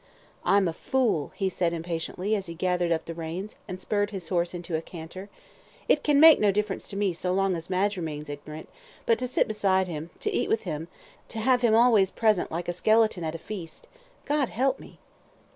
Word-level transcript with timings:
"I'm 0.43 0.67
a 0.67 0.73
fool," 0.73 1.31
he 1.35 1.47
said, 1.47 1.73
impatiently, 1.73 2.33
as 2.35 2.47
he 2.47 2.55
gathered 2.55 2.91
up 2.91 3.05
the 3.05 3.13
reins, 3.13 3.55
and 3.67 3.79
spurred 3.79 4.09
his 4.09 4.29
horse 4.29 4.51
into 4.55 4.75
a 4.75 4.81
canter. 4.81 5.29
"It 5.87 6.03
can 6.03 6.19
make 6.19 6.39
no 6.39 6.51
difference 6.51 6.87
to 6.87 6.95
me 6.95 7.13
so 7.13 7.31
long 7.31 7.55
as 7.55 7.69
Madge 7.69 7.97
remains 7.97 8.27
ignorant; 8.27 8.67
but 9.05 9.19
to 9.19 9.27
sit 9.27 9.47
beside 9.47 9.87
him, 9.87 10.09
to 10.21 10.31
eat 10.31 10.49
with 10.49 10.63
him, 10.63 10.87
to 11.27 11.37
have 11.39 11.61
him 11.61 11.75
always 11.75 12.09
present 12.09 12.49
like 12.51 12.67
a 12.67 12.73
skeleton 12.73 13.23
at 13.23 13.35
a 13.35 13.37
feast 13.37 13.85
God 14.25 14.49
help 14.49 14.79
me!" 14.79 14.97